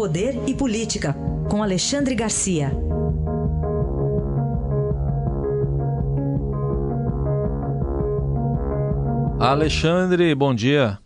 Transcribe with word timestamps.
Poder 0.00 0.48
e 0.48 0.54
Política, 0.54 1.14
com 1.50 1.62
Alexandre 1.62 2.14
Garcia. 2.14 2.70
Alexandre, 9.38 10.34
bom 10.34 10.54
dia. 10.54 10.98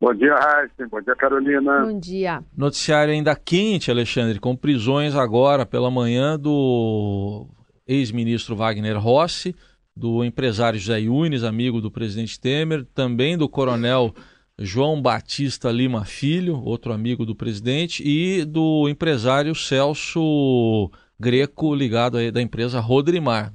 Bom 0.00 0.14
dia, 0.14 0.36
Raíssa. 0.36 0.86
Bom 0.88 1.00
dia, 1.00 1.16
Carolina. 1.16 1.80
Bom 1.80 1.98
dia. 1.98 2.44
Noticiário 2.56 3.12
ainda 3.12 3.34
quente, 3.34 3.90
Alexandre, 3.90 4.38
com 4.38 4.54
prisões 4.54 5.16
agora 5.16 5.66
pela 5.66 5.90
manhã 5.90 6.38
do 6.38 7.48
ex-ministro 7.88 8.54
Wagner 8.54 9.00
Rossi, 9.00 9.52
do 9.96 10.24
empresário 10.24 10.78
José 10.78 11.00
Yunes, 11.00 11.42
amigo 11.42 11.80
do 11.80 11.90
presidente 11.90 12.38
Temer, 12.40 12.86
também 12.94 13.36
do 13.36 13.48
coronel 13.48 14.14
João 14.58 15.00
Batista 15.00 15.70
Lima 15.70 16.04
Filho, 16.04 16.62
outro 16.62 16.92
amigo 16.92 17.24
do 17.24 17.34
presidente, 17.34 18.02
e 18.06 18.44
do 18.44 18.88
empresário 18.88 19.54
Celso 19.54 20.90
Greco, 21.18 21.74
ligado 21.74 22.16
aí 22.16 22.30
da 22.30 22.42
empresa 22.42 22.80
Rodrimar. 22.80 23.52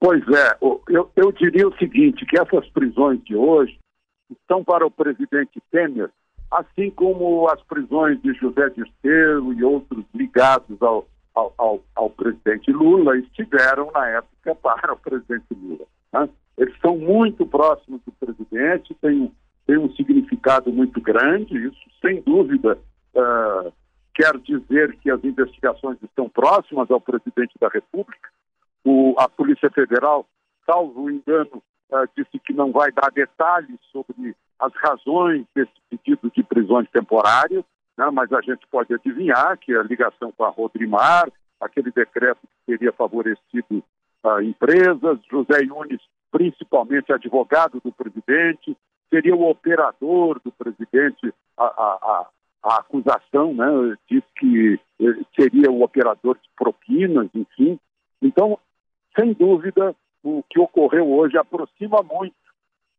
Pois 0.00 0.22
é, 0.28 0.56
eu, 0.88 1.10
eu 1.16 1.32
diria 1.32 1.66
o 1.66 1.76
seguinte, 1.76 2.26
que 2.26 2.38
essas 2.38 2.68
prisões 2.68 3.22
de 3.24 3.34
hoje 3.34 3.78
estão 4.30 4.62
para 4.62 4.86
o 4.86 4.90
presidente 4.90 5.60
Temer, 5.70 6.10
assim 6.50 6.90
como 6.90 7.48
as 7.48 7.62
prisões 7.62 8.20
de 8.22 8.32
José 8.34 8.68
Dirceu 8.70 9.52
e 9.52 9.64
outros 9.64 10.04
ligados 10.14 10.80
ao, 10.82 11.06
ao, 11.34 11.54
ao, 11.58 11.84
ao, 11.94 12.10
presidente 12.10 12.70
Lula 12.70 13.16
estiveram 13.18 13.90
na 13.92 14.08
época 14.08 14.54
para 14.62 14.92
o 14.92 14.98
presidente 14.98 15.46
Lula. 15.50 15.83
Muito 16.96 17.46
próximos 17.46 18.00
do 18.04 18.12
presidente, 18.12 18.94
têm, 19.00 19.32
têm 19.66 19.78
um 19.78 19.92
significado 19.94 20.72
muito 20.72 21.00
grande, 21.00 21.66
isso 21.66 21.84
sem 22.00 22.20
dúvida 22.22 22.78
uh, 23.14 23.72
quer 24.14 24.36
dizer 24.38 24.96
que 24.98 25.10
as 25.10 25.22
investigações 25.24 25.98
estão 26.02 26.28
próximas 26.28 26.90
ao 26.90 27.00
presidente 27.00 27.54
da 27.60 27.68
República. 27.68 28.28
O, 28.84 29.14
a 29.18 29.28
Polícia 29.28 29.70
Federal, 29.70 30.26
salvo 30.64 31.10
engano, 31.10 31.62
uh, 31.90 32.08
disse 32.16 32.38
que 32.38 32.52
não 32.52 32.70
vai 32.70 32.92
dar 32.92 33.10
detalhes 33.10 33.78
sobre 33.90 34.36
as 34.58 34.72
razões 34.76 35.44
desse 35.54 35.72
pedido 35.90 36.30
de 36.30 36.42
prisões 36.42 36.88
temporárias, 36.90 37.64
né, 37.96 38.08
mas 38.12 38.32
a 38.32 38.40
gente 38.40 38.66
pode 38.68 38.92
adivinhar 38.94 39.58
que 39.58 39.74
a 39.74 39.82
ligação 39.82 40.32
com 40.32 40.44
a 40.44 40.48
Rodrimar, 40.48 41.30
aquele 41.60 41.90
decreto 41.90 42.40
que 42.42 42.76
teria 42.76 42.92
favorecido 42.92 43.82
uh, 44.24 44.40
empresas, 44.42 45.18
José 45.30 45.64
Yunes, 45.64 46.00
principalmente 46.34 47.12
advogado 47.12 47.80
do 47.84 47.92
presidente, 47.92 48.76
seria 49.08 49.36
o 49.36 49.48
operador 49.48 50.40
do 50.44 50.50
presidente, 50.50 51.32
a, 51.56 51.64
a, 51.64 52.26
a, 52.64 52.76
acusação 52.80 53.54
né, 53.54 53.96
diz 54.10 54.24
que 54.36 54.80
seria 55.36 55.70
o 55.70 55.84
operador 55.84 56.34
de 56.34 56.48
propinas, 56.56 57.28
enfim. 57.32 57.78
Então, 58.20 58.58
sem 59.16 59.32
dúvida, 59.32 59.94
o 60.24 60.42
que 60.50 60.58
ocorreu 60.58 61.08
hoje 61.08 61.38
aproxima 61.38 62.02
muito 62.02 62.34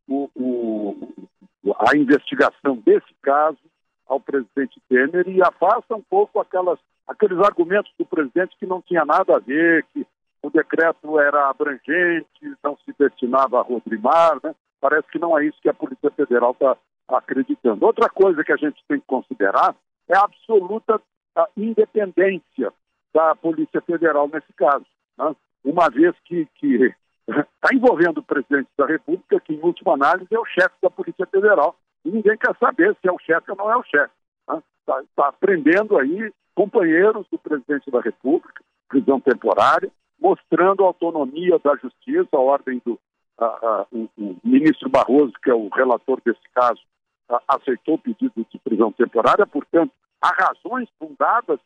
o, 0.08 0.30
o, 0.34 1.74
a 1.78 1.94
investigação 1.94 2.76
desse 2.86 3.12
caso 3.20 3.58
ao 4.06 4.18
presidente 4.18 4.80
Temer 4.88 5.28
e 5.28 5.42
afasta 5.42 5.94
um 5.94 6.02
pouco 6.02 6.40
aquelas, 6.40 6.78
aqueles 7.06 7.38
argumentos 7.40 7.92
do 7.98 8.06
presidente 8.06 8.56
que 8.58 8.64
não 8.64 8.80
tinha 8.80 9.04
nada 9.04 9.36
a 9.36 9.40
ver, 9.40 9.84
que 9.92 10.06
o 10.46 10.50
decreto 10.50 11.18
era 11.18 11.50
abrangente, 11.50 12.56
não 12.62 12.76
se 12.84 12.94
destinava 12.96 13.58
a 13.58 13.62
Rodrimar, 13.62 14.38
né? 14.44 14.54
Parece 14.80 15.08
que 15.08 15.18
não 15.18 15.36
é 15.36 15.44
isso 15.44 15.58
que 15.60 15.68
a 15.68 15.74
Polícia 15.74 16.08
Federal 16.12 16.52
está 16.52 16.76
acreditando. 17.08 17.84
Outra 17.84 18.08
coisa 18.08 18.44
que 18.44 18.52
a 18.52 18.56
gente 18.56 18.80
tem 18.86 19.00
que 19.00 19.06
considerar 19.06 19.74
é 20.08 20.16
a 20.16 20.22
absoluta 20.22 21.00
a 21.34 21.48
independência 21.56 22.72
da 23.12 23.34
Polícia 23.34 23.80
Federal 23.80 24.28
nesse 24.32 24.52
caso. 24.52 24.86
Né? 25.18 25.34
Uma 25.64 25.90
vez 25.90 26.14
que, 26.24 26.48
está 26.62 27.74
envolvendo 27.74 28.18
o 28.18 28.22
presidente 28.22 28.68
da 28.78 28.86
República, 28.86 29.40
que, 29.40 29.52
em 29.52 29.60
última 29.60 29.94
análise, 29.94 30.32
é 30.32 30.38
o 30.38 30.46
chefe 30.46 30.76
da 30.80 30.88
Polícia 30.88 31.26
Federal. 31.26 31.76
E 32.04 32.10
ninguém 32.10 32.38
quer 32.38 32.54
saber 32.56 32.96
se 33.00 33.08
é 33.08 33.12
o 33.12 33.18
chefe 33.18 33.50
ou 33.50 33.56
não 33.56 33.70
é 33.70 33.76
o 33.76 33.82
chefe. 33.82 34.14
Está 34.48 35.00
né? 35.00 35.06
tá 35.16 35.32
prendendo 35.32 35.98
aí 35.98 36.32
companheiros 36.54 37.26
do 37.32 37.38
presidente 37.38 37.90
da 37.90 38.00
República, 38.00 38.62
prisão 38.88 39.20
temporária, 39.20 39.90
mostrando 40.20 40.82
a 40.82 40.86
autonomia 40.86 41.58
da 41.58 41.76
justiça, 41.76 42.28
a 42.32 42.40
ordem 42.40 42.80
do 42.84 42.98
a, 43.38 43.44
a, 43.44 43.86
o, 43.92 44.08
o, 44.16 44.36
ministro 44.42 44.88
Barroso, 44.88 45.32
que 45.42 45.50
é 45.50 45.54
o 45.54 45.68
relator 45.68 46.20
desse 46.24 46.40
caso, 46.54 46.80
a, 47.28 47.42
aceitou 47.48 47.96
o 47.96 47.98
pedido 47.98 48.46
de 48.50 48.58
prisão 48.58 48.90
temporária, 48.92 49.46
portanto, 49.46 49.92
há 50.22 50.28
razões 50.28 50.88
fundadas 50.98 51.60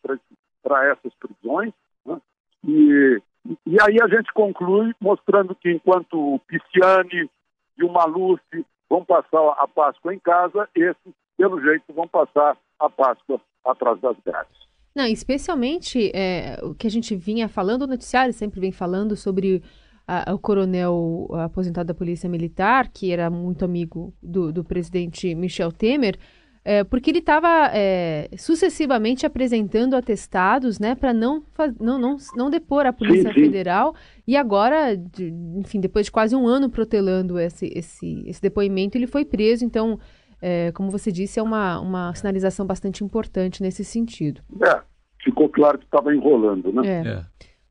para 0.62 0.91
essas 0.91 1.12
prisões, 1.15 1.72
né? 2.05 2.21
e 2.65 3.22
e 3.66 3.77
aí 3.81 3.97
a 4.03 4.09
gente 4.09 4.33
conclui 4.33 4.94
mostrando 5.00 5.55
que 5.55 5.71
enquanto 5.71 6.34
o 6.34 6.39
Pisciani 6.41 7.31
e 7.78 7.84
o 7.84 7.91
Maluf 7.91 8.43
vão 8.89 9.05
passar 9.05 9.55
a 9.59 9.66
Páscoa 9.66 10.15
em 10.15 10.19
casa, 10.19 10.69
esses, 10.75 11.15
pelo 11.37 11.60
jeito, 11.60 11.84
vão 11.93 12.06
passar 12.06 12.56
a 12.78 12.91
Páscoa 12.91 13.41
atrás 13.65 13.99
das 14.00 14.16
grades. 14.25 14.70
Não, 14.95 15.06
especialmente 15.06 16.11
é, 16.15 16.59
o 16.62 16.75
que 16.75 16.87
a 16.87 16.91
gente 16.91 17.15
vinha 17.15 17.49
falando, 17.49 17.83
o 17.83 17.87
noticiário 17.87 18.33
sempre 18.33 18.61
vem 18.61 18.73
falando 18.73 19.15
sobre 19.15 19.62
a, 20.06 20.34
o 20.34 20.39
coronel 20.39 21.28
aposentado 21.45 21.87
da 21.87 21.95
Polícia 21.95 22.28
Militar, 22.28 22.89
que 22.89 23.12
era 23.12 23.31
muito 23.31 23.65
amigo 23.65 24.12
do, 24.21 24.53
do 24.53 24.65
presidente 24.65 25.33
Michel 25.34 25.71
Temer, 25.71 26.19
é, 26.65 26.84
porque 26.84 27.11
ele 27.11 27.21
estava 27.21 27.71
é, 27.73 28.28
sucessivamente 28.37 29.25
apresentando 29.25 29.95
atestados 29.95 30.78
né, 30.78 30.95
para 30.95 31.15
não, 31.15 31.43
não, 31.78 31.99
não, 31.99 32.17
não 32.37 32.51
depor 32.51 32.84
a 32.84 32.93
Polícia 32.93 33.33
sim, 33.33 33.34
sim. 33.34 33.41
Federal 33.47 33.95
e 34.27 34.37
agora, 34.37 34.95
de, 34.95 35.33
enfim, 35.57 35.81
depois 35.81 36.07
de 36.07 36.12
quase 36.12 36.37
um 36.37 36.47
ano 36.47 36.69
protelando 36.69 37.39
esse, 37.39 37.72
esse, 37.75 38.25
esse 38.27 38.43
depoimento, 38.43 38.99
ele 38.99 39.07
foi 39.07 39.25
preso. 39.25 39.65
Então, 39.65 39.99
é, 40.41 40.73
como 40.73 40.91
você 40.91 41.12
disse, 41.12 41.39
é 41.39 41.43
uma, 41.43 41.81
uma 41.81 42.15
sinalização 42.15 42.67
bastante 42.67 43.05
importante 43.05 43.62
nesse 43.62 43.84
sentido. 43.84 44.43
É, 44.62 44.83
ficou 45.23 45.49
claro 45.49 45.78
que 45.78 45.84
estava 45.84 46.15
enrolando, 46.15 46.73
né? 46.73 46.83
É. 46.87 47.09
é. 47.09 47.25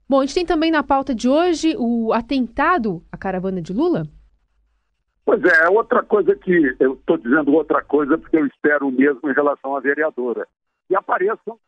Bom, 0.07 0.19
a 0.19 0.25
gente 0.25 0.35
tem 0.35 0.45
também 0.45 0.71
na 0.71 0.81
pauta 0.81 1.13
de 1.13 1.29
hoje 1.29 1.75
o 1.77 2.11
atentado 2.13 3.03
à 3.11 3.17
caravana 3.17 3.61
de 3.61 3.73
Lula. 3.73 4.07
Pois 5.23 5.43
é, 5.43 5.65
é, 5.65 5.69
outra 5.69 6.01
coisa 6.01 6.35
que 6.35 6.75
eu 6.79 6.93
estou 6.93 7.17
dizendo 7.17 7.53
outra 7.53 7.83
coisa 7.83 8.17
porque 8.17 8.35
eu 8.35 8.47
espero 8.47 8.87
o 8.87 8.91
mesmo 8.91 9.29
em 9.29 9.33
relação 9.33 9.75
à 9.75 9.79
vereadora. 9.79 10.47
E 10.89 10.95
apareçam 10.95 11.59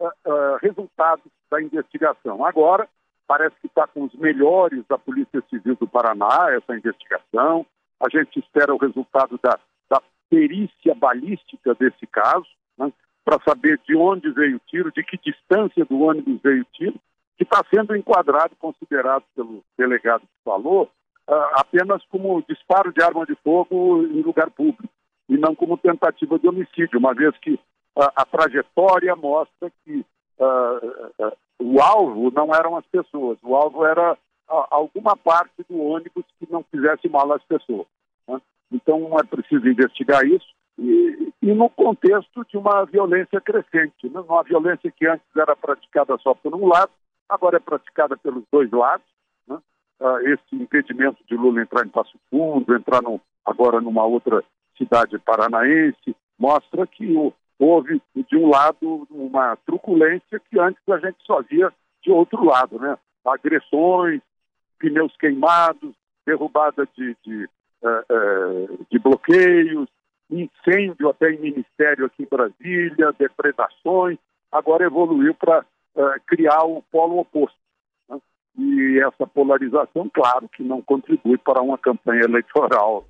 uh, 0.00 0.06
uh, 0.06 0.56
resultados 0.62 1.30
da 1.50 1.60
investigação. 1.60 2.42
Agora, 2.42 2.88
parece 3.26 3.54
que 3.60 3.66
está 3.66 3.86
com 3.86 4.04
os 4.04 4.14
melhores 4.14 4.82
da 4.88 4.96
Polícia 4.96 5.42
Civil 5.50 5.76
do 5.76 5.86
Paraná, 5.86 6.50
essa 6.50 6.74
investigação. 6.74 7.66
A 8.00 8.08
gente 8.08 8.38
espera 8.38 8.74
o 8.74 8.78
resultado 8.78 9.38
da 9.42 9.58
perícia 10.30 10.94
balística 10.94 11.74
desse 11.74 12.06
caso, 12.06 12.46
né, 12.78 12.90
para 13.24 13.38
saber 13.46 13.78
de 13.86 13.94
onde 13.96 14.30
veio 14.30 14.56
o 14.56 14.60
tiro, 14.66 14.90
de 14.92 15.02
que 15.02 15.18
distância 15.18 15.84
do 15.84 16.00
ônibus 16.00 16.40
veio 16.42 16.62
o 16.62 16.72
tiro, 16.72 16.94
que 17.36 17.42
está 17.42 17.62
sendo 17.74 17.96
enquadrado, 17.96 18.54
considerado 18.58 19.24
pelo 19.34 19.62
delegado 19.76 20.20
que 20.20 20.44
falou, 20.44 20.90
apenas 21.54 22.04
como 22.06 22.42
disparo 22.48 22.92
de 22.92 23.02
arma 23.02 23.24
de 23.24 23.34
fogo 23.36 24.02
em 24.02 24.20
lugar 24.20 24.50
público 24.50 24.88
e 25.28 25.36
não 25.36 25.54
como 25.54 25.76
tentativa 25.76 26.38
de 26.38 26.48
homicídio, 26.48 26.98
uma 26.98 27.14
vez 27.14 27.36
que 27.38 27.58
a 27.96 28.24
trajetória 28.24 29.14
mostra 29.14 29.70
que 29.84 30.04
o 31.58 31.80
alvo 31.80 32.30
não 32.30 32.54
eram 32.54 32.76
as 32.76 32.86
pessoas, 32.86 33.38
o 33.42 33.54
alvo 33.54 33.84
era 33.84 34.18
alguma 34.48 35.16
parte 35.16 35.64
do 35.68 35.78
ônibus 35.80 36.24
que 36.38 36.50
não 36.50 36.64
fizesse 36.64 37.08
mal 37.08 37.32
às 37.32 37.42
pessoas. 37.44 37.86
Né? 38.26 38.40
Então 38.72 39.18
é 39.18 39.22
preciso 39.24 39.66
investigar 39.68 40.24
isso 40.24 40.46
e, 40.78 41.32
e, 41.42 41.52
no 41.52 41.68
contexto 41.68 42.44
de 42.48 42.56
uma 42.56 42.84
violência 42.84 43.40
crescente, 43.40 44.08
né? 44.08 44.20
uma 44.20 44.42
violência 44.42 44.90
que 44.90 45.06
antes 45.06 45.26
era 45.36 45.54
praticada 45.56 46.16
só 46.18 46.34
por 46.34 46.54
um 46.54 46.66
lado, 46.66 46.90
agora 47.28 47.56
é 47.56 47.60
praticada 47.60 48.16
pelos 48.16 48.44
dois 48.50 48.70
lados 48.70 49.04
uh, 50.00 50.18
esse 50.26 50.56
impedimento 50.56 51.22
de 51.28 51.36
Lula 51.36 51.62
entrar 51.62 51.86
em 51.86 51.90
Passo 51.90 52.18
Fundo, 52.30 52.74
entrar 52.74 53.02
no, 53.02 53.20
agora 53.44 53.80
numa 53.80 54.04
outra 54.04 54.42
cidade 54.76 55.18
paranaense, 55.18 56.16
mostra 56.38 56.86
que 56.86 57.14
houve, 57.58 58.00
de 58.14 58.36
um 58.36 58.48
lado, 58.48 59.06
uma 59.10 59.56
truculência 59.66 60.40
que 60.50 60.58
antes 60.58 60.82
a 60.88 60.98
gente 60.98 61.18
só 61.26 61.42
via 61.42 61.70
de 62.02 62.10
outro 62.10 62.42
lado, 62.44 62.78
né? 62.78 62.96
Agressões, 63.26 64.22
pneus 64.78 65.14
queimados, 65.18 65.94
derrubada 66.24 66.88
de, 66.96 67.14
de, 67.22 67.48
de 68.90 68.98
bloqueios, 68.98 69.88
incêndio 70.30 71.08
até 71.08 71.30
em 71.30 71.40
ministério 71.40 72.06
aqui 72.06 72.22
em 72.22 72.28
Brasília, 72.30 73.12
depredações, 73.18 74.18
agora 74.50 74.84
evoluiu 74.84 75.34
para 75.34 75.60
uh, 75.60 76.20
criar 76.26 76.64
o 76.64 76.82
polo 76.90 77.18
oposto. 77.18 77.58
E 78.58 79.00
essa 79.00 79.26
polarização, 79.26 80.10
claro, 80.12 80.48
que 80.48 80.62
não 80.62 80.82
contribui 80.82 81.38
para 81.38 81.62
uma 81.62 81.78
campanha 81.78 82.22
eleitoral 82.24 83.06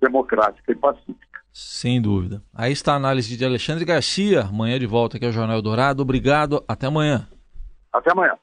democrática 0.00 0.72
e 0.72 0.74
pacífica. 0.74 1.40
Sem 1.52 2.00
dúvida. 2.00 2.40
Aí 2.54 2.72
está 2.72 2.92
a 2.92 2.96
análise 2.96 3.36
de 3.36 3.44
Alexandre 3.44 3.84
Garcia. 3.84 4.42
Amanhã 4.42 4.78
de 4.78 4.86
volta 4.86 5.16
aqui 5.16 5.26
ao 5.26 5.32
Jornal 5.32 5.60
Dourado. 5.60 6.02
Obrigado. 6.02 6.64
Até 6.66 6.86
amanhã. 6.86 7.28
Até 7.92 8.10
amanhã. 8.12 8.38